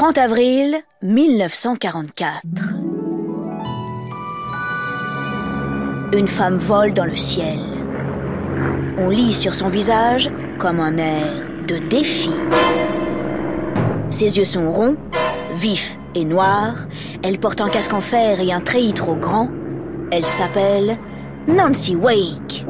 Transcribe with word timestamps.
30 0.00 0.16
avril 0.16 0.76
1944. 1.02 2.40
Une 6.14 6.26
femme 6.26 6.56
vole 6.56 6.94
dans 6.94 7.04
le 7.04 7.16
ciel. 7.16 7.58
On 8.96 9.10
lit 9.10 9.34
sur 9.34 9.54
son 9.54 9.68
visage 9.68 10.30
comme 10.58 10.80
un 10.80 10.96
air 10.96 11.50
de 11.68 11.76
défi. 11.76 12.30
Ses 14.08 14.38
yeux 14.38 14.46
sont 14.46 14.72
ronds, 14.72 14.96
vifs 15.56 15.98
et 16.14 16.24
noirs. 16.24 16.86
Elle 17.22 17.38
porte 17.38 17.60
un 17.60 17.68
casque 17.68 17.92
en 17.92 18.00
fer 18.00 18.40
et 18.40 18.54
un 18.54 18.62
treillis 18.62 18.94
trop 18.94 19.16
grand. 19.16 19.50
Elle 20.12 20.24
s'appelle 20.24 20.96
Nancy 21.46 21.94
Wake. 21.94 22.64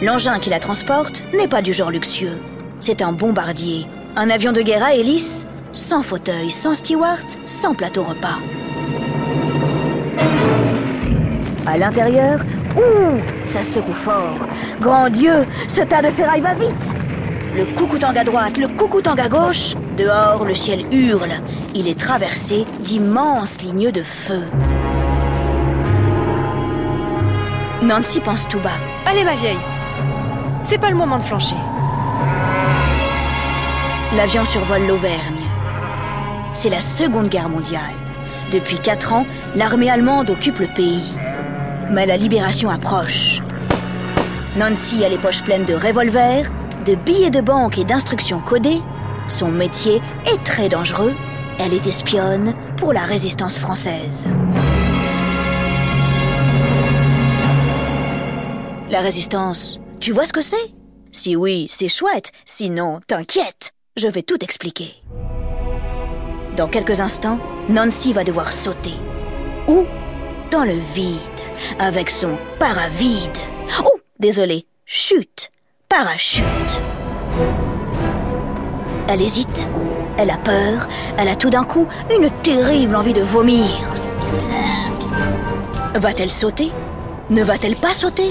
L'engin 0.00 0.38
qui 0.38 0.48
la 0.48 0.58
transporte 0.58 1.22
n'est 1.34 1.48
pas 1.48 1.60
du 1.60 1.74
genre 1.74 1.90
luxueux. 1.90 2.38
C'est 2.80 3.02
un 3.02 3.12
bombardier, 3.12 3.86
un 4.18 4.30
avion 4.30 4.50
de 4.50 4.62
guerre 4.62 4.82
à 4.82 4.94
hélice, 4.94 5.46
sans 5.72 6.02
fauteuil, 6.02 6.50
sans 6.50 6.74
steward, 6.74 7.24
sans 7.46 7.72
plateau 7.72 8.02
repas. 8.02 8.38
À 11.64 11.78
l'intérieur, 11.78 12.40
ouh, 12.76 13.20
ça 13.46 13.62
secoue 13.62 13.92
fort. 13.92 14.36
Grand 14.80 15.08
Dieu, 15.08 15.46
ce 15.68 15.82
tas 15.82 16.02
de 16.02 16.08
ferraille 16.08 16.40
va 16.40 16.54
vite. 16.54 16.74
Le 17.54 17.64
coucou-tang 17.76 18.16
à 18.16 18.24
droite, 18.24 18.58
le 18.58 18.66
coucou-tang 18.66 19.20
à 19.20 19.28
gauche. 19.28 19.74
Dehors, 19.96 20.44
le 20.44 20.54
ciel 20.54 20.84
hurle. 20.90 21.34
Il 21.76 21.86
est 21.86 21.98
traversé 21.98 22.66
d'immenses 22.80 23.62
lignes 23.62 23.92
de 23.92 24.02
feu. 24.02 24.42
Nancy 27.82 28.18
pense 28.18 28.48
tout 28.48 28.60
bas. 28.60 28.70
Allez, 29.06 29.22
ma 29.22 29.36
vieille. 29.36 29.58
C'est 30.64 30.78
pas 30.78 30.90
le 30.90 30.96
moment 30.96 31.18
de 31.18 31.22
flancher. 31.22 31.56
L'avion 34.16 34.44
survole 34.46 34.86
l'Auvergne. 34.86 35.44
C'est 36.54 36.70
la 36.70 36.80
Seconde 36.80 37.28
Guerre 37.28 37.50
mondiale. 37.50 37.94
Depuis 38.50 38.78
quatre 38.78 39.12
ans, 39.12 39.26
l'armée 39.54 39.90
allemande 39.90 40.30
occupe 40.30 40.60
le 40.60 40.66
pays. 40.66 41.14
Mais 41.90 42.06
la 42.06 42.16
libération 42.16 42.70
approche. 42.70 43.40
Nancy 44.56 45.04
a 45.04 45.10
les 45.10 45.18
poches 45.18 45.42
pleines 45.42 45.66
de 45.66 45.74
revolvers, 45.74 46.50
de 46.86 46.94
billets 46.94 47.30
de 47.30 47.42
banque 47.42 47.76
et 47.76 47.84
d'instructions 47.84 48.40
codées. 48.40 48.80
Son 49.28 49.48
métier 49.48 50.00
est 50.24 50.42
très 50.42 50.70
dangereux. 50.70 51.14
Elle 51.58 51.74
est 51.74 51.86
espionne 51.86 52.54
pour 52.78 52.94
la 52.94 53.02
résistance 53.02 53.58
française. 53.58 54.26
La 58.90 59.00
résistance, 59.00 59.80
tu 60.00 60.12
vois 60.12 60.24
ce 60.24 60.32
que 60.32 60.40
c'est? 60.40 60.56
Si 61.12 61.36
oui, 61.36 61.66
c'est 61.68 61.88
chouette. 61.88 62.32
Sinon, 62.46 63.00
t'inquiète, 63.06 63.72
je 63.98 64.08
vais 64.08 64.22
tout 64.22 64.42
expliquer. 64.42 64.94
Dans 66.56 66.68
quelques 66.68 67.00
instants, 67.00 67.38
Nancy 67.68 68.12
va 68.12 68.24
devoir 68.24 68.52
sauter. 68.52 68.94
Où 69.66 69.86
Dans 70.50 70.64
le 70.64 70.78
vide, 70.94 71.18
avec 71.78 72.08
son 72.08 72.38
paravide. 72.58 73.36
Oh, 73.84 73.98
désolé, 74.18 74.66
chute, 74.84 75.50
parachute. 75.88 76.80
Elle 79.08 79.22
hésite, 79.22 79.68
elle 80.16 80.30
a 80.30 80.36
peur, 80.36 80.88
elle 81.18 81.28
a 81.28 81.36
tout 81.36 81.50
d'un 81.50 81.64
coup 81.64 81.86
une 82.10 82.30
terrible 82.42 82.94
envie 82.94 83.12
de 83.12 83.22
vomir. 83.22 83.66
Va-t-elle 85.94 86.30
sauter? 86.30 86.70
Ne 87.30 87.42
va-t-elle 87.42 87.76
pas 87.76 87.92
sauter? 87.92 88.30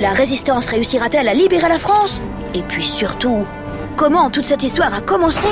La 0.00 0.10
résistance 0.10 0.68
réussira-t-elle 0.68 1.28
à 1.28 1.34
libérer 1.34 1.68
la 1.68 1.78
France? 1.78 2.20
Et 2.54 2.62
puis 2.62 2.84
surtout, 2.84 3.46
comment 4.00 4.30
toute 4.30 4.46
cette 4.46 4.62
histoire 4.62 4.94
a 4.94 5.02
commencé 5.02 5.46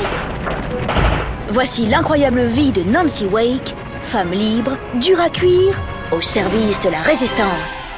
Voici 1.50 1.84
l'incroyable 1.84 2.41
vie 2.46 2.72
de 2.72 2.82
Nancy 2.82 3.27
Wake, 3.27 3.74
femme 4.00 4.32
libre, 4.32 4.78
dure 4.94 5.20
à 5.20 5.28
cuire, 5.28 5.78
au 6.12 6.22
service 6.22 6.81
de 6.81 6.88
la 6.88 7.03
résistance. 7.03 7.92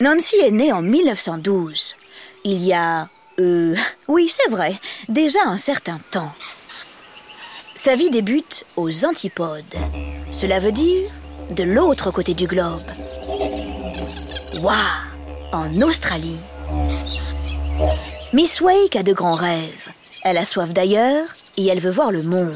Nancy 0.00 0.36
est 0.36 0.50
née 0.50 0.72
en 0.72 0.80
1912. 0.80 1.94
Il 2.44 2.64
y 2.64 2.72
a... 2.72 3.10
Euh, 3.38 3.76
oui, 4.08 4.30
c'est 4.30 4.50
vrai, 4.50 4.80
déjà 5.10 5.40
un 5.44 5.58
certain 5.58 6.00
temps. 6.10 6.32
Sa 7.74 7.96
vie 7.96 8.08
débute 8.08 8.64
aux 8.76 9.04
antipodes. 9.04 9.76
Cela 10.30 10.58
veut 10.58 10.72
dire 10.72 11.10
de 11.50 11.64
l'autre 11.64 12.10
côté 12.12 12.32
du 12.32 12.46
globe. 12.46 12.80
Waouh 14.62 14.72
En 15.52 15.82
Australie. 15.82 16.38
Miss 18.32 18.60
Wake 18.60 18.96
a 18.96 19.02
de 19.02 19.12
grands 19.12 19.32
rêves. 19.32 19.88
Elle 20.24 20.38
a 20.38 20.44
soif 20.44 20.72
d'ailleurs 20.72 21.26
et 21.56 21.66
elle 21.66 21.80
veut 21.80 21.90
voir 21.90 22.12
le 22.12 22.22
monde. 22.22 22.54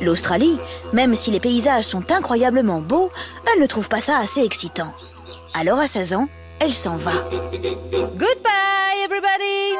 L'Australie, 0.00 0.58
même 0.92 1.14
si 1.14 1.30
les 1.30 1.40
paysages 1.40 1.84
sont 1.84 2.10
incroyablement 2.10 2.80
beaux, 2.80 3.10
elle 3.52 3.62
ne 3.62 3.66
trouve 3.66 3.88
pas 3.88 4.00
ça 4.00 4.18
assez 4.18 4.42
excitant. 4.42 4.92
Alors 5.54 5.78
à 5.78 5.86
16 5.86 6.14
ans, 6.14 6.28
elle 6.60 6.74
s'en 6.74 6.96
va. 6.96 7.12
Goodbye, 7.52 9.04
everybody 9.04 9.76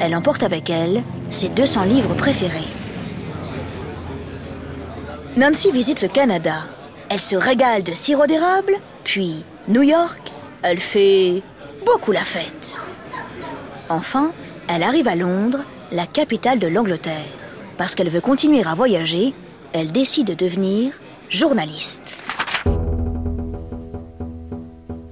Elle 0.00 0.14
emporte 0.14 0.42
avec 0.42 0.68
elle 0.68 1.02
ses 1.30 1.48
200 1.48 1.84
livres 1.84 2.14
préférés. 2.14 2.68
Nancy 5.36 5.72
visite 5.72 6.02
le 6.02 6.08
Canada. 6.08 6.64
Elle 7.08 7.20
se 7.20 7.36
régale 7.36 7.82
de 7.82 7.94
sirop 7.94 8.26
d'érable, 8.26 8.74
puis 9.02 9.44
New 9.68 9.82
York. 9.82 10.32
Elle 10.62 10.78
fait 10.78 11.42
beaucoup 11.86 12.12
la 12.12 12.20
fête. 12.20 12.78
Enfin, 13.88 14.32
elle 14.68 14.82
arrive 14.82 15.08
à 15.08 15.14
Londres, 15.14 15.64
la 15.90 16.06
capitale 16.06 16.58
de 16.58 16.66
l'Angleterre. 16.66 17.24
Parce 17.78 17.94
qu'elle 17.94 18.08
veut 18.08 18.20
continuer 18.20 18.62
à 18.66 18.74
voyager, 18.74 19.34
elle 19.72 19.90
décide 19.90 20.26
de 20.26 20.34
devenir 20.34 20.92
journaliste. 21.28 22.14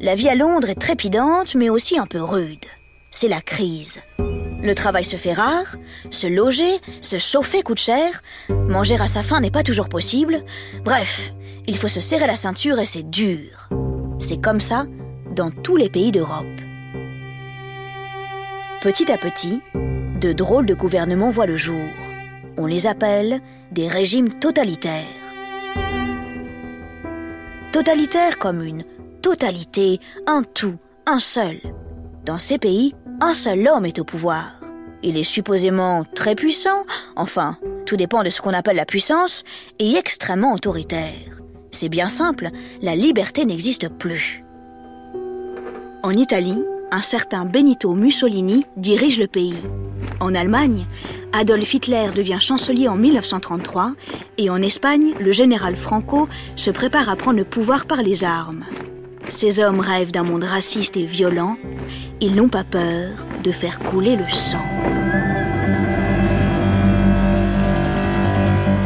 La 0.01 0.15
vie 0.15 0.29
à 0.29 0.35
Londres 0.35 0.69
est 0.69 0.81
trépidante, 0.81 1.55
mais 1.55 1.71
aussi 1.71 1.99
un 1.99 2.07
peu 2.07 2.23
rude. 2.23 2.67
C'est 3.11 3.29
la 3.29 3.41
crise. 3.41 4.01
Le 4.19 4.75
travail 4.75 5.05
se 5.05 5.17
fait 5.17 5.33
rare, 5.33 5.77
se 6.11 6.27
loger, 6.27 6.81
se 7.01 7.19
chauffer 7.19 7.63
coûte 7.63 7.81
cher, 7.81 8.21
manger 8.49 9.01
à 9.01 9.07
sa 9.07 9.23
faim 9.23 9.41
n'est 9.41 9.51
pas 9.51 9.63
toujours 9.63 9.89
possible. 9.89 10.41
Bref, 10.85 11.33
il 11.67 11.77
faut 11.77 11.89
se 11.89 12.01
serrer 12.01 12.27
la 12.27 12.37
ceinture 12.37 12.79
et 12.79 12.85
c'est 12.85 13.09
dur. 13.09 13.69
C'est 14.23 14.41
comme 14.41 14.61
ça 14.61 14.87
dans 15.35 15.51
tous 15.51 15.75
les 15.75 15.91
pays 15.91 16.13
d'Europe. 16.13 16.47
Petit 18.81 19.11
à 19.11 19.19
petit, 19.19 19.61
de 20.21 20.33
drôles 20.33 20.65
de 20.65 20.75
gouvernements 20.75 21.31
voient 21.31 21.47
le 21.47 21.57
jour. 21.57 21.89
On 22.57 22.67
les 22.67 22.87
appelle 22.87 23.41
des 23.73 23.89
régimes 23.89 24.29
totalitaires. 24.29 25.03
Totalitaire 27.73 28.39
comme 28.39 28.63
une 28.63 28.85
totalité, 29.23 29.99
un 30.29 30.45
tout, 30.45 30.77
un 31.07 31.19
seul. 31.19 31.59
Dans 32.25 32.39
ces 32.39 32.59
pays, 32.59 32.95
un 33.21 33.35
seul 33.35 33.67
homme 33.67 33.87
est 33.87 33.99
au 33.99 34.05
pouvoir. 34.05 34.53
Il 35.03 35.19
est 35.19 35.25
supposément 35.25 36.05
très 36.15 36.37
puissant, 36.37 36.85
enfin, 37.17 37.59
tout 37.87 37.97
dépend 37.97 38.23
de 38.23 38.31
ce 38.31 38.41
qu'on 38.41 38.55
appelle 38.55 38.77
la 38.77 38.87
puissance, 38.87 39.43
et 39.81 39.97
extrêmement 39.97 40.53
autoritaire. 40.53 41.42
C'est 41.73 41.89
bien 41.89 42.09
simple, 42.09 42.51
la 42.83 42.95
liberté 42.95 43.47
n'existe 43.47 43.89
plus. 43.89 44.45
En 46.03 46.11
Italie, 46.11 46.63
un 46.91 47.01
certain 47.01 47.47
Benito 47.47 47.95
Mussolini 47.95 48.67
dirige 48.77 49.19
le 49.19 49.27
pays. 49.27 49.57
En 50.21 50.35
Allemagne, 50.35 50.87
Adolf 51.33 51.73
Hitler 51.73 52.11
devient 52.15 52.39
chancelier 52.41 52.89
en 52.89 52.97
1933 52.97 53.95
et 54.37 54.51
en 54.51 54.61
Espagne, 54.61 55.15
le 55.19 55.33
général 55.33 55.75
Franco 55.77 56.29
se 56.57 56.71
prépare 56.71 57.09
à 57.09 57.17
prendre 57.17 57.39
le 57.39 57.45
pouvoir 57.45 57.87
par 57.87 58.03
les 58.03 58.23
armes. 58.23 58.67
Ces 59.31 59.59
hommes 59.61 59.81
rêvent 59.81 60.13
d'un 60.13 60.25
monde 60.25 60.45
raciste 60.45 60.99
et 60.99 61.07
violent. 61.07 61.57
Ils 62.21 62.35
n'ont 62.35 62.51
pas 62.51 62.65
peur 62.65 63.11
de 63.43 63.51
faire 63.51 63.79
couler 63.79 64.17
le 64.17 64.29
sang. 64.29 64.63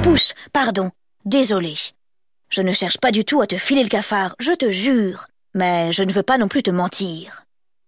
Pousse, 0.04 0.34
pardon, 0.52 0.92
désolé. 1.24 1.74
Je 2.48 2.62
ne 2.62 2.72
cherche 2.72 2.98
pas 2.98 3.10
du 3.10 3.25
tout 3.25 3.40
à 3.40 3.46
te 3.46 3.56
filer 3.56 3.82
le 3.82 3.88
cafard, 3.88 4.37
je 4.38 4.52
te 4.52 4.70
jure. 4.70 5.26
Mais 5.54 5.93
je 5.93 6.02
ne 6.02 6.12
veux 6.12 6.22
pas 6.22 6.38
non 6.38 6.48
plus 6.48 6.62
te 6.62 6.70
mentir. 6.70 7.44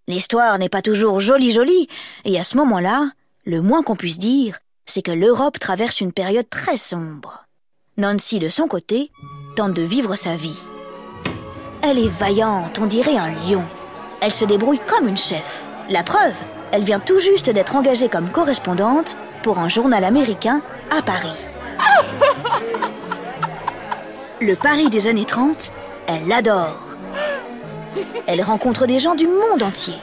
L'histoire 0.09 0.59
n'est 0.59 0.69
pas 0.69 0.83
toujours 0.83 1.21
jolie 1.21 1.53
jolie, 1.53 1.89
et 2.25 2.39
à 2.39 2.43
ce 2.43 2.57
moment-là, 2.57 3.11
le 3.45 3.61
moins 3.61 3.83
qu'on 3.83 3.95
puisse 3.95 4.19
dire, 4.19 4.59
c'est 4.87 5.03
que 5.03 5.13
l'Europe 5.13 5.59
traverse 5.59 6.01
une 6.01 6.13
période 6.13 6.49
très 6.49 6.77
sombre. 6.77 7.45
Nancy, 7.99 8.39
de 8.39 8.49
son 8.49 8.69
côté, 8.69 9.11
tente 9.55 9.75
de 9.75 9.83
vivre 9.83 10.17
sa 10.17 10.35
vie. 10.35 10.59
Elle 11.83 11.99
est 11.99 12.09
vaillante, 12.09 12.79
on 12.79 12.87
dirait 12.87 13.17
un 13.17 13.31
lion. 13.31 13.65
Elle 14.21 14.33
se 14.33 14.45
débrouille 14.45 14.81
comme 14.87 15.09
une 15.09 15.19
chef. 15.19 15.67
La 15.91 16.03
preuve, 16.03 16.37
elle 16.73 16.85
vient 16.85 17.01
tout 17.01 17.21
juste 17.21 17.51
d'être 17.51 17.77
engagée 17.77 18.09
comme 18.09 18.31
correspondante 18.31 19.17
pour 19.43 19.59
un 19.59 19.69
journal 19.69 20.05
américain 20.05 20.63
à 20.91 21.03
Paris. 21.03 21.29
Le 24.41 24.55
Paris 24.55 24.89
des 24.89 25.09
années 25.09 25.25
30, 25.25 25.73
elle 26.07 26.29
l'adore. 26.29 26.79
Elle 28.29 28.41
rencontre 28.41 28.87
des 28.87 29.01
gens 29.01 29.17
du 29.17 29.27
monde 29.27 29.65
entier. 29.65 29.97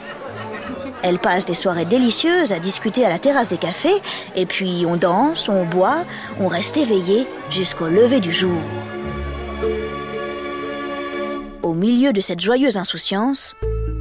Elle 1.02 1.18
passe 1.18 1.46
des 1.46 1.54
soirées 1.54 1.86
délicieuses 1.86 2.52
à 2.52 2.58
discuter 2.58 3.06
à 3.06 3.08
la 3.08 3.18
terrasse 3.18 3.48
des 3.48 3.56
cafés, 3.56 4.02
et 4.34 4.44
puis 4.44 4.84
on 4.86 4.96
danse, 4.96 5.48
on 5.48 5.64
boit, 5.64 6.04
on 6.38 6.48
reste 6.48 6.76
éveillé 6.76 7.26
jusqu'au 7.48 7.88
lever 7.88 8.20
du 8.20 8.30
jour. 8.30 8.60
Au 11.62 11.72
milieu 11.72 12.12
de 12.12 12.20
cette 12.20 12.40
joyeuse 12.40 12.76
insouciance, 12.76 13.54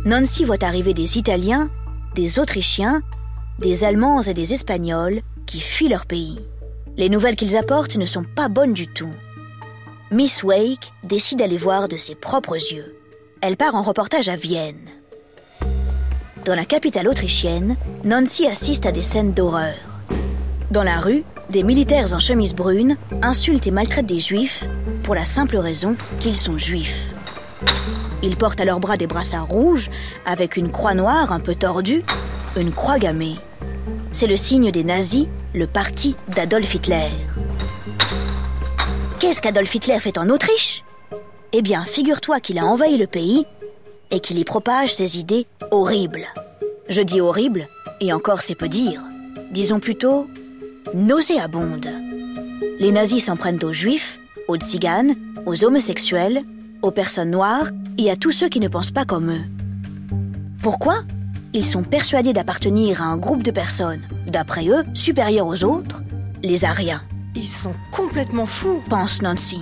Nancy 0.03 0.43
voit 0.43 0.63
arriver 0.65 0.93
des 0.93 1.17
Italiens, 1.17 1.69
des 2.13 2.39
Autrichiens, 2.39 3.01
des 3.59 3.85
Allemands 3.85 4.21
et 4.21 4.33
des 4.33 4.53
Espagnols 4.53 5.21
qui 5.45 5.61
fuient 5.61 5.87
leur 5.87 6.05
pays. 6.05 6.39
Les 6.97 7.07
nouvelles 7.07 7.37
qu'ils 7.37 7.55
apportent 7.55 7.95
ne 7.95 8.05
sont 8.05 8.23
pas 8.23 8.49
bonnes 8.49 8.73
du 8.73 8.87
tout. 8.87 9.13
Miss 10.15 10.43
Wake 10.43 10.93
décide 11.03 11.39
d'aller 11.39 11.57
voir 11.57 11.89
de 11.89 11.97
ses 11.97 12.15
propres 12.15 12.55
yeux. 12.55 12.95
Elle 13.41 13.57
part 13.57 13.75
en 13.75 13.81
reportage 13.81 14.29
à 14.29 14.37
Vienne. 14.37 14.87
Dans 16.45 16.55
la 16.55 16.63
capitale 16.63 17.09
autrichienne, 17.09 17.75
Nancy 18.05 18.47
assiste 18.47 18.85
à 18.85 18.93
des 18.93 19.03
scènes 19.03 19.33
d'horreur. 19.33 19.75
Dans 20.71 20.83
la 20.83 21.01
rue, 21.01 21.25
des 21.49 21.63
militaires 21.63 22.13
en 22.13 22.19
chemise 22.19 22.55
brune 22.55 22.95
insultent 23.21 23.67
et 23.67 23.71
maltraitent 23.71 24.05
des 24.05 24.21
juifs 24.21 24.63
pour 25.03 25.15
la 25.15 25.25
simple 25.25 25.57
raison 25.57 25.97
qu'ils 26.21 26.37
sont 26.37 26.57
juifs. 26.57 27.09
Ils 28.23 28.37
portent 28.37 28.61
à 28.61 28.65
leurs 28.65 28.79
bras 28.79 28.95
des 28.95 29.07
brassards 29.07 29.49
rouges 29.49 29.89
avec 30.25 30.55
une 30.55 30.71
croix 30.71 30.93
noire 30.93 31.33
un 31.33 31.41
peu 31.41 31.55
tordue, 31.55 32.03
une 32.55 32.71
croix 32.71 32.99
gammée. 32.99 33.35
C'est 34.13 34.27
le 34.27 34.37
signe 34.37 34.71
des 34.71 34.85
nazis, 34.85 35.27
le 35.53 35.67
parti 35.67 36.15
d'Adolf 36.29 36.73
Hitler. 36.73 37.09
Qu'est-ce 39.25 39.41
qu'Adolf 39.41 39.73
Hitler 39.73 39.99
fait 39.99 40.19
en 40.19 40.29
Autriche? 40.29 40.83
Eh 41.51 41.63
bien, 41.63 41.83
figure-toi 41.83 42.39
qu'il 42.39 42.59
a 42.59 42.65
envahi 42.67 42.95
le 42.95 43.07
pays 43.07 43.47
et 44.11 44.19
qu'il 44.19 44.37
y 44.37 44.43
propage 44.43 44.93
ses 44.93 45.17
idées 45.17 45.47
horribles. 45.71 46.27
Je 46.89 47.01
dis 47.01 47.21
horribles, 47.21 47.67
et 48.01 48.13
encore 48.13 48.43
c'est 48.43 48.53
peu 48.53 48.67
dire. 48.67 49.01
Disons 49.49 49.79
plutôt 49.79 50.27
nauséabondes. 50.93 51.89
Les 52.79 52.91
nazis 52.91 53.25
s'en 53.25 53.35
prennent 53.35 53.63
aux 53.63 53.73
juifs, 53.73 54.19
aux 54.47 54.57
tziganes, 54.57 55.15
aux 55.47 55.65
homosexuels, 55.65 56.43
aux 56.83 56.91
personnes 56.91 57.31
noires 57.31 57.71
et 57.97 58.11
à 58.11 58.15
tous 58.15 58.31
ceux 58.31 58.47
qui 58.47 58.59
ne 58.59 58.69
pensent 58.69 58.91
pas 58.91 59.05
comme 59.05 59.31
eux. 59.31 59.45
Pourquoi? 60.61 61.01
Ils 61.53 61.65
sont 61.65 61.81
persuadés 61.81 62.33
d'appartenir 62.33 63.01
à 63.01 63.05
un 63.05 63.17
groupe 63.17 63.41
de 63.41 63.49
personnes, 63.49 64.03
d'après 64.27 64.67
eux, 64.67 64.85
supérieurs 64.93 65.47
aux 65.47 65.63
autres, 65.63 66.03
les 66.43 66.63
Ariens. 66.63 67.01
Ils 67.35 67.47
sont 67.47 67.73
complètement 67.91 68.45
fous, 68.45 68.81
pense 68.89 69.21
Nancy. 69.21 69.59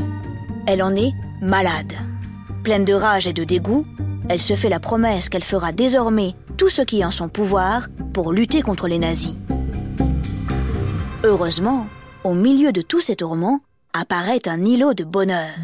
Elle 0.68 0.84
en 0.84 0.96
est 0.96 1.12
malade. 1.42 1.94
Pleine 2.64 2.86
de 2.86 2.94
rage 2.94 3.28
et 3.28 3.34
de 3.34 3.44
dégoût, 3.44 3.86
elle 4.30 4.40
se 4.40 4.56
fait 4.56 4.70
la 4.70 4.80
promesse 4.80 5.28
qu'elle 5.28 5.44
fera 5.44 5.72
désormais 5.72 6.36
tout 6.56 6.70
ce 6.70 6.84
qui 6.84 7.02
est 7.02 7.06
en 7.06 7.12
son 7.12 7.30
pouvoir 7.30 7.88
pour 8.14 8.32
lutter 8.32 8.62
contre 8.62 8.88
les 8.88 9.00
nazis. 9.00 9.34
Heureusement, 11.24 11.88
au 12.24 12.36
milieu 12.36 12.72
de 12.72 12.82
tous 12.82 13.02
ces 13.02 13.16
tourments, 13.16 13.62
apparaît 13.94 14.48
un 14.48 14.64
îlot 14.64 14.94
de 14.94 15.04
bonheur. 15.04 15.56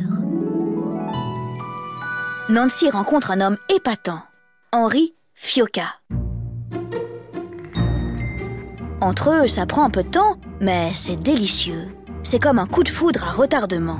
Nancy 2.49 2.89
rencontre 2.89 3.31
un 3.31 3.41
homme 3.41 3.57
épatant, 3.73 4.21
Henri 4.71 5.13
Fioca. 5.35 5.99
Entre 8.99 9.29
eux, 9.29 9.47
ça 9.47 9.65
prend 9.65 9.85
un 9.85 9.89
peu 9.89 10.03
de 10.03 10.09
temps, 10.09 10.35
mais 10.59 10.91
c'est 10.93 11.15
délicieux. 11.15 11.87
C'est 12.23 12.39
comme 12.39 12.59
un 12.59 12.67
coup 12.67 12.83
de 12.83 12.89
foudre 12.89 13.23
à 13.23 13.31
retardement. 13.31 13.99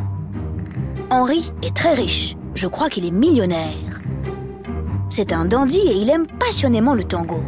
Henri 1.10 1.52
est 1.64 1.76
très 1.76 1.94
riche. 1.94 2.36
Je 2.54 2.68
crois 2.68 2.90
qu'il 2.90 3.06
est 3.06 3.12
millionnaire. 3.12 4.00
C'est 5.10 5.34
un 5.34 5.46
dandy 5.46 5.80
et 5.80 5.96
il 5.96 6.10
aime 6.10 6.28
passionnément 6.28 6.94
le 6.94 7.04
tango. 7.04 7.42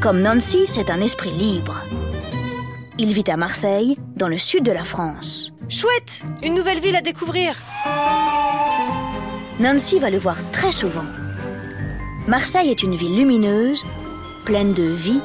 Comme 0.00 0.20
Nancy, 0.20 0.64
c'est 0.66 0.90
un 0.90 1.00
esprit 1.00 1.30
libre. 1.30 1.76
Il 2.98 3.12
vit 3.12 3.30
à 3.30 3.36
Marseille, 3.36 3.96
dans 4.16 4.28
le 4.28 4.38
sud 4.38 4.64
de 4.64 4.72
la 4.72 4.84
France. 4.84 5.52
Chouette 5.68 6.24
Une 6.42 6.54
nouvelle 6.54 6.80
ville 6.80 6.96
à 6.96 7.00
découvrir 7.00 7.54
Nancy 9.60 9.98
va 9.98 10.10
le 10.10 10.18
voir 10.18 10.36
très 10.50 10.72
souvent. 10.72 11.04
Marseille 12.26 12.70
est 12.70 12.82
une 12.82 12.94
ville 12.94 13.16
lumineuse, 13.16 13.84
pleine 14.44 14.72
de 14.74 14.82
vie, 14.82 15.20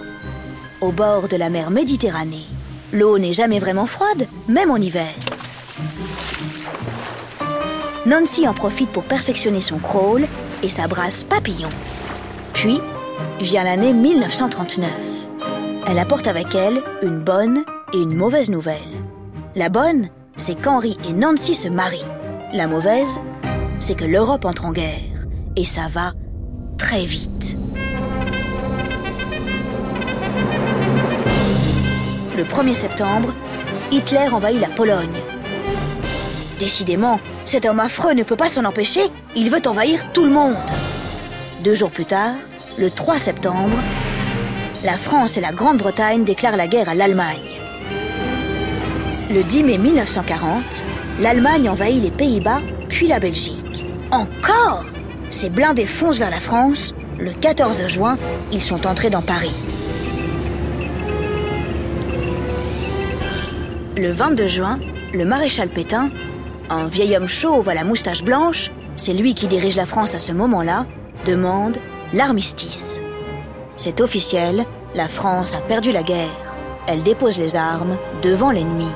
au 0.81 0.92
bord 0.92 1.28
de 1.28 1.36
la 1.36 1.50
mer 1.50 1.72
Méditerranée. 1.72 2.45
L'eau 2.92 3.20
n'est 3.20 3.34
jamais 3.34 3.60
vraiment 3.60 3.86
froide, 3.86 4.28
même 4.48 4.72
en 4.72 4.78
hiver. 4.78 5.14
Nancy 8.06 8.48
en 8.48 8.54
profite 8.54 8.90
pour 8.90 9.04
perfectionner 9.04 9.62
son 9.62 9.78
crawl 9.78 10.28
et 10.64 10.70
sa 10.70 10.88
brasse 10.88 11.24
papillon. 11.24 11.70
Puis 12.54 12.82
vient 13.40 13.64
l'année 13.64 13.94
1939. 13.94 14.90
Elle 15.88 16.00
apporte 16.00 16.28
avec 16.28 16.56
elle 16.56 16.82
une 17.04 17.20
bonne 17.20 17.64
et 17.94 17.98
une 17.98 18.16
mauvaise 18.16 18.50
nouvelle. 18.50 18.78
La 19.56 19.70
bonne, 19.70 20.10
c'est 20.38 20.60
qu'Henri 20.60 20.98
et 21.08 21.14
Nancy 21.14 21.54
se 21.54 21.68
marient. 21.68 22.06
La 22.54 22.68
mauvaise, 22.68 23.20
c'est 23.80 23.96
que 23.96 24.06
l'Europe 24.06 24.46
entre 24.46 24.66
en 24.66 24.72
guerre. 24.72 25.28
Et 25.56 25.66
ça 25.66 25.88
va 25.92 26.14
très 26.78 27.06
vite. 27.06 27.58
Le 32.40 32.46
1er 32.46 32.74
septembre, 32.74 33.34
Hitler 33.92 34.30
envahit 34.32 34.62
la 34.62 34.70
Pologne. 34.70 35.12
Décidément, 36.58 37.20
cet 37.44 37.66
homme 37.66 37.82
affreux 37.82 38.14
ne 38.14 38.24
peut 38.24 38.38
pas 38.38 38.48
s'en 38.48 38.64
empêcher, 38.64 39.02
il 39.36 39.50
veut 39.50 39.68
envahir 39.68 40.10
tout 40.14 40.24
le 40.24 40.32
monde. 40.32 40.56
Deux 41.66 41.76
jours 41.76 41.92
plus 41.92 42.06
tard, 42.06 42.36
le 42.78 42.92
3 42.92 43.20
septembre, 43.20 43.76
la 44.86 44.94
France 44.94 45.36
et 45.36 45.42
la 45.42 45.52
Grande-Bretagne 45.52 46.24
déclarent 46.24 46.56
la 46.56 46.68
guerre 46.68 46.88
à 46.88 46.96
l'Allemagne. 46.96 47.58
Le 49.30 49.44
10 49.44 49.64
mai 49.66 49.78
1940, 49.78 50.64
l'Allemagne 51.20 51.68
envahit 51.68 52.02
les 52.02 52.12
Pays-Bas, 52.12 52.62
puis 52.88 53.10
la 53.10 53.20
Belgique. 53.20 53.84
Encore 54.12 54.86
Ces 55.30 55.50
blindés 55.50 55.86
foncent 55.86 56.20
vers 56.20 56.32
la 56.32 56.40
France. 56.40 56.94
Le 57.20 57.34
14 57.34 57.86
juin, 57.88 58.18
ils 58.54 58.64
sont 58.64 58.88
entrés 58.88 59.10
dans 59.10 59.22
Paris. 59.22 59.52
Le 64.00 64.12
22 64.12 64.48
juin, 64.48 64.80
le 65.13 65.25
maréchal 65.25 65.68
Pétain 65.68 66.10
un 66.69 66.88
vieil 66.88 67.18
homme 67.18 67.28
chauve 67.28 67.68
à 67.68 67.74
la 67.74 67.84
moustache 67.84 68.24
blanche, 68.24 68.72
c'est 68.96 69.12
lui 69.12 69.33
qui 69.33 69.47
dirige 69.47 69.76
la 69.76 69.85
France 69.85 70.16
à 70.16 70.19
ce 70.19 70.31
moment-là, 70.31 70.85
demande 71.26 71.78
l'armistice. 72.14 73.02
C'est 73.76 74.00
officiel, 74.00 74.66
la 74.95 75.09
France 75.09 75.54
a 75.54 75.59
perdu 75.59 75.92
la 75.92 76.04
guerre. 76.04 76.56
Elle 76.88 77.04
dépose 77.04 77.38
les 77.38 77.57
armes 77.57 77.97
devant 78.21 78.52
l'ennemi. 78.52 78.88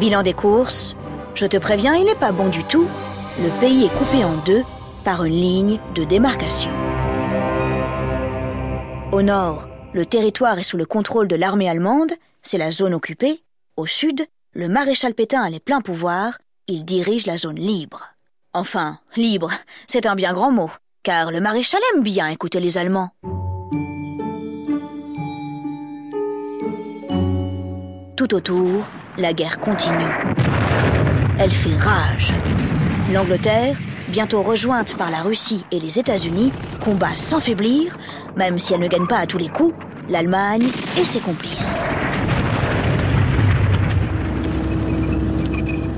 Bilan 0.00 0.22
des 0.22 0.32
courses, 0.32 0.96
je 1.34 1.44
te 1.44 1.58
préviens, 1.58 1.94
il 1.94 2.06
n'est 2.06 2.14
pas 2.14 2.32
bon 2.32 2.48
du 2.48 2.64
tout. 2.64 2.86
Le 3.42 3.50
pays 3.60 3.84
est 3.84 3.98
coupé 3.98 4.24
en 4.24 4.36
deux 4.46 4.62
par 5.04 5.24
une 5.24 5.34
ligne 5.34 5.80
de 5.94 6.04
démarcation. 6.04 6.70
Au 9.12 9.20
nord, 9.20 9.68
le 9.92 10.06
territoire 10.06 10.58
est 10.58 10.62
sous 10.62 10.78
le 10.78 10.86
contrôle 10.86 11.28
de 11.28 11.36
l'armée 11.36 11.68
allemande, 11.68 12.12
c'est 12.40 12.56
la 12.56 12.70
zone 12.70 12.94
occupée. 12.94 13.42
Au 13.78 13.86
sud, 13.86 14.26
le 14.54 14.66
maréchal 14.66 15.14
Pétain 15.14 15.40
a 15.40 15.50
les 15.50 15.60
pleins 15.60 15.80
pouvoirs 15.80 16.36
il 16.66 16.84
dirige 16.84 17.26
la 17.26 17.36
zone 17.36 17.60
libre. 17.60 18.08
Enfin, 18.52 18.98
libre, 19.14 19.52
c'est 19.86 20.04
un 20.04 20.16
bien 20.16 20.32
grand 20.32 20.50
mot, 20.50 20.68
car 21.04 21.30
le 21.30 21.40
maréchal 21.40 21.80
aime 21.94 22.02
bien 22.02 22.26
écouter 22.26 22.58
les 22.58 22.76
Allemands. 22.76 23.10
Tout 28.16 28.34
autour, 28.34 28.90
la 29.16 29.32
guerre 29.32 29.60
continue. 29.60 30.12
Elle 31.38 31.52
fait 31.52 31.76
rage. 31.76 32.34
L'Angleterre, 33.12 33.78
bientôt 34.08 34.42
rejointe 34.42 34.96
par 34.96 35.12
la 35.12 35.22
Russie 35.22 35.64
et 35.70 35.78
les 35.78 36.00
États-Unis, 36.00 36.52
combat 36.80 37.14
sans 37.14 37.38
faiblir, 37.38 37.96
même 38.34 38.58
si 38.58 38.74
elle 38.74 38.80
ne 38.80 38.88
gagne 38.88 39.06
pas 39.06 39.18
à 39.18 39.26
tous 39.28 39.38
les 39.38 39.48
coups, 39.48 39.76
l'Allemagne 40.08 40.72
et 40.96 41.04
ses 41.04 41.20
complices. 41.20 41.92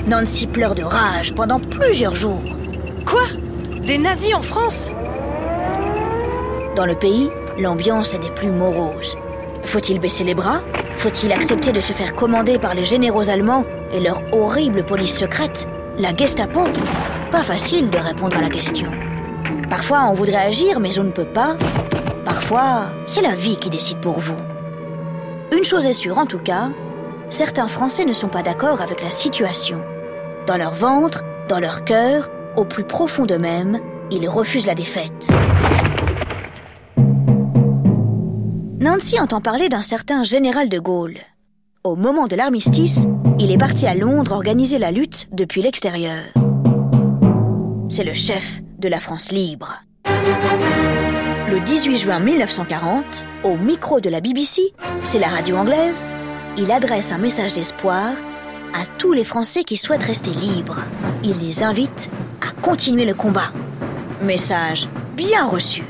Nancy 0.07 0.47
pleure 0.47 0.75
de 0.75 0.83
rage 0.83 1.35
pendant 1.35 1.61
plusieurs 1.61 2.15
jours. 2.15 2.43
Quoi? 3.07 3.23
Des 3.85 3.99
nazis 3.99 4.35
en 4.35 4.43
France? 4.43 4.93
Dans 6.75 6.87
le 6.87 6.95
pays, 6.95 7.31
l'ambiance 7.59 8.15
est 8.15 8.19
des 8.19 8.31
plus 8.31 8.51
moroses. 8.51 9.17
Faut-il 9.63 10.01
baisser 10.01 10.25
les 10.25 10.35
bras? 10.35 10.63
Faut-il 10.97 11.33
accepter 11.33 11.73
de 11.73 11.81
se 11.81 11.93
faire 11.93 12.15
commander 12.15 12.59
par 12.59 12.75
les 12.75 12.85
généraux 12.85 13.29
allemands 13.29 13.65
et 13.93 14.01
leur 14.01 14.23
horrible 14.33 14.85
police 14.85 15.19
secrète, 15.19 15.69
la 15.99 16.15
Gestapo? 16.17 16.61
Pas 17.31 17.43
facile 17.43 17.91
de 17.91 17.99
répondre 17.99 18.37
à 18.37 18.41
la 18.41 18.49
question. 18.49 18.91
Parfois, 19.69 20.07
on 20.11 20.15
voudrait 20.15 20.47
agir, 20.47 20.81
mais 20.81 20.99
on 20.99 21.05
ne 21.05 21.13
peut 21.13 21.25
pas. 21.25 21.57
Parfois, 22.25 22.87
c'est 23.07 23.23
la 23.23 23.35
vie 23.35 23.57
qui 23.57 23.71
décide 23.71 24.01
pour 24.01 24.19
vous. 24.19 24.37
Une 25.57 25.65
chose 25.65 25.87
est 25.87 25.93
sûre 25.93 26.19
en 26.19 26.27
tout 26.27 26.39
cas, 26.39 26.71
certains 27.31 27.69
Français 27.69 28.05
ne 28.05 28.13
sont 28.13 28.29
pas 28.29 28.43
d'accord 28.43 28.83
avec 28.83 29.03
la 29.03 29.11
situation 29.11 29.83
dans 30.51 30.57
leur 30.57 30.75
ventre, 30.75 31.23
dans 31.49 31.61
leur 31.61 31.85
cœur, 31.85 32.29
au 32.57 32.65
plus 32.65 32.83
profond 32.83 33.25
d'eux-mêmes, 33.25 33.79
ils 34.11 34.29
refusent 34.29 34.67
la 34.67 34.75
défaite. 34.75 35.33
Nancy 38.81 39.21
entend 39.21 39.41
parler 39.41 39.69
d'un 39.69 39.83
certain 39.83 40.25
général 40.25 40.69
de 40.69 40.81
Gaulle. 40.81 41.19
Au 41.85 41.95
moment 41.95 42.27
de 42.27 42.35
l'armistice, 42.35 43.07
il 43.39 43.53
est 43.53 43.59
parti 43.59 43.87
à 43.87 43.95
Londres 43.95 44.33
organiser 44.33 44.79
la 44.79 44.91
lutte 44.91 45.29
depuis 45.31 45.63
l'extérieur. 45.63 46.25
C'est 47.89 48.03
le 48.03 48.15
chef 48.15 48.61
de 48.81 48.89
la 48.89 48.99
France 48.99 49.31
libre. 49.31 49.83
Le 51.49 51.61
18 51.65 51.97
juin 51.97 52.19
1940, 52.19 53.25
au 53.45 53.57
micro 53.57 54.01
de 54.01 54.09
la 54.09 54.21
BBC, 54.21 54.73
c'est 55.05 55.21
la 55.21 55.29
radio 55.29 55.59
anglaise, 55.59 56.03
il 56.61 56.71
adresse 56.73 57.11
un 57.11 57.19
message 57.19 57.55
d'espoir 57.55 58.11
à 58.75 58.85
tous 58.99 59.15
les 59.15 59.25
Français 59.25 59.65
qui 59.65 59.79
souhaitent 59.79 60.05
rester 60.05 60.31
libres. 60.31 60.81
Il 61.25 61.39
les 61.39 61.63
invite 61.63 62.11
à 62.43 62.53
continuer 62.61 63.07
le 63.07 63.15
combat. 63.15 63.51
Message 64.23 64.87
bien 65.17 65.47
reçu. 65.47 65.83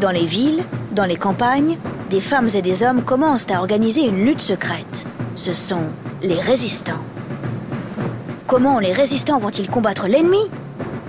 Dans 0.00 0.10
les 0.10 0.26
villes, 0.26 0.64
dans 0.92 1.06
les 1.06 1.16
campagnes, 1.16 1.78
des 2.10 2.20
femmes 2.20 2.50
et 2.54 2.60
des 2.60 2.82
hommes 2.82 3.02
commencent 3.02 3.50
à 3.50 3.60
organiser 3.60 4.02
une 4.02 4.26
lutte 4.26 4.42
secrète. 4.42 5.06
Ce 5.34 5.54
sont 5.54 5.84
les 6.22 6.38
résistants. 6.38 7.02
Comment 8.46 8.80
les 8.80 8.92
résistants 8.92 9.38
vont-ils 9.38 9.70
combattre 9.70 10.08
l'ennemi? 10.08 10.50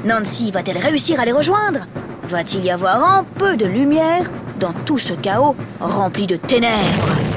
Nancy 0.06 0.50
va-t-elle 0.50 0.78
réussir 0.78 1.20
à 1.20 1.26
les 1.26 1.34
rejoindre? 1.34 1.88
Va-t-il 2.24 2.64
y 2.64 2.72
avoir 2.72 3.04
un 3.04 3.26
peu 3.38 3.58
de 3.58 3.66
lumière 3.66 4.32
dans 4.62 4.72
tout 4.86 4.98
ce 4.98 5.14
chaos 5.14 5.58
rempli 5.82 6.26
de 6.26 6.38
ténèbres? 6.38 7.33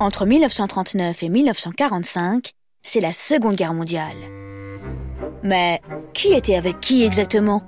Entre 0.00 0.26
1939 0.26 1.24
et 1.24 1.28
1945, 1.28 2.52
c'est 2.84 3.00
la 3.00 3.12
Seconde 3.12 3.56
Guerre 3.56 3.74
mondiale. 3.74 4.16
Mais 5.42 5.80
qui 6.14 6.34
était 6.34 6.54
avec 6.54 6.78
qui 6.78 7.04
exactement? 7.04 7.64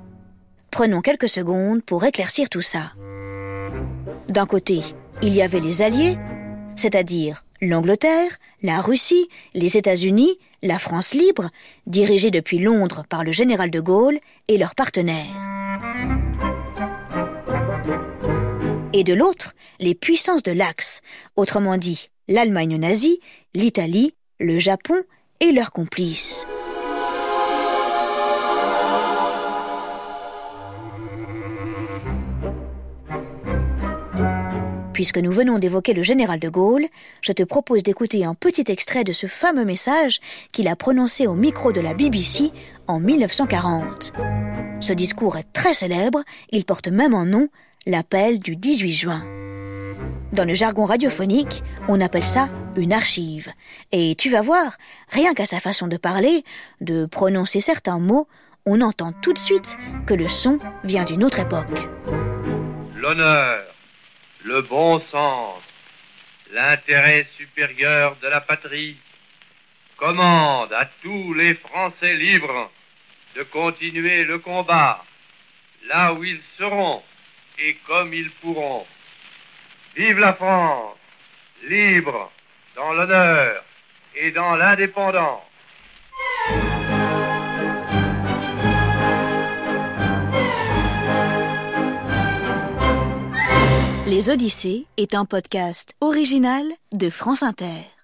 Prenons 0.71 1.01
quelques 1.01 1.29
secondes 1.29 1.83
pour 1.83 2.05
éclaircir 2.05 2.49
tout 2.49 2.63
ça. 2.63 2.93
D'un 4.29 4.47
côté, 4.47 4.81
il 5.23 5.35
y 5.35 5.43
avait 5.43 5.59
les 5.59 5.83
Alliés, 5.83 6.19
c'est-à-dire 6.77 7.45
l'Angleterre, 7.61 8.39
la 8.63 8.81
Russie, 8.81 9.29
les 9.55 9.77
États-Unis, 9.77 10.39
la 10.63 10.79
France 10.79 11.15
libre, 11.15 11.51
dirigée 11.89 12.31
depuis 12.31 12.59
Londres 12.59 13.03
par 13.09 13.25
le 13.25 13.33
général 13.33 13.73
de 13.73 13.81
Gaulle 13.81 14.21
et 14.47 14.57
leurs 14.57 14.77
partenaires. 14.77 15.27
Et 18.93 19.03
de 19.03 19.15
l'autre, 19.15 19.55
les 19.81 19.95
puissances 19.97 20.45
de 20.45 20.53
l'Axe, 20.53 21.01
autrement 21.35 21.77
dit 21.77 22.09
l'Allemagne 22.31 22.77
nazie, 22.77 23.21
l'Italie, 23.55 24.15
le 24.39 24.61
Japon 24.61 25.03
et 25.41 25.51
leurs 25.51 25.73
complices. 25.73 26.47
Puisque 34.93 35.19
nous 35.19 35.33
venons 35.33 35.59
d'évoquer 35.59 35.93
le 35.93 36.05
général 36.05 36.39
de 36.39 36.49
Gaulle, 36.49 36.87
je 37.21 37.33
te 37.33 37.43
propose 37.43 37.83
d'écouter 37.83 38.25
un 38.25 38.35
petit 38.35 38.65
extrait 38.69 39.03
de 39.03 39.13
ce 39.13 39.27
fameux 39.27 39.65
message 39.65 40.21
qu'il 40.53 40.69
a 40.69 40.77
prononcé 40.77 41.27
au 41.27 41.35
micro 41.35 41.73
de 41.73 41.81
la 41.81 41.95
BBC 41.95 42.53
en 42.87 43.01
1940. 43.01 44.13
Ce 44.79 44.93
discours 44.93 45.37
est 45.37 45.53
très 45.53 45.75
célèbre, 45.75 46.23
il 46.51 46.65
porte 46.65 46.89
même 46.89 47.15
en 47.15 47.25
nom 47.25 47.49
l'appel 47.87 48.39
du 48.39 48.55
18 48.55 48.91
juin. 48.91 49.25
Dans 50.33 50.45
le 50.45 50.55
jargon 50.55 50.85
radiophonique, 50.85 51.63
on 51.89 52.01
appelle 52.01 52.25
ça 52.25 52.49
une 52.77 52.93
archive. 52.93 53.51
Et 53.93 54.15
tu 54.17 54.31
vas 54.31 54.43
voir, 54.43 54.77
rien 55.09 55.35
qu'à 55.35 55.47
sa 55.47 55.61
façon 55.61 55.89
de 55.89 55.97
parler, 55.97 56.45
de 56.81 57.07
prononcer 57.07 57.61
certains 57.61 57.99
mots, 57.99 58.29
on 58.67 58.81
entend 58.81 59.13
tout 59.13 59.33
de 59.33 59.39
suite 59.39 59.77
que 60.07 60.15
le 60.15 60.29
son 60.29 60.59
vient 60.85 61.05
d'une 61.05 61.25
autre 61.25 61.41
époque. 61.41 61.89
L'honneur, 62.97 63.65
le 64.45 64.63
bon 64.63 65.01
sens, 65.11 65.61
l'intérêt 66.53 67.27
supérieur 67.37 68.17
de 68.23 68.29
la 68.29 68.41
patrie 68.41 68.97
commandent 69.97 70.73
à 70.73 70.89
tous 71.03 71.35
les 71.35 71.55
Français 71.55 72.15
libres 72.15 72.71
de 73.37 73.43
continuer 73.43 74.25
le 74.25 74.39
combat 74.39 75.05
là 75.89 76.13
où 76.13 76.25
ils 76.25 76.41
seront 76.59 77.03
et 77.59 77.77
comme 77.87 78.13
ils 78.15 78.31
pourront. 78.43 78.87
Vive 79.97 80.19
la 80.19 80.35
France, 80.35 80.97
libre, 81.69 82.31
dans 82.77 82.93
l'honneur 82.93 83.65
et 84.15 84.31
dans 84.31 84.55
l'indépendance. 84.55 85.43
Les 94.07 94.31
Odyssées 94.31 94.87
est 94.97 95.15
un 95.15 95.25
podcast 95.25 95.95
original 96.01 96.65
de 96.93 97.11
France 97.11 97.43
Inter. 97.43 98.00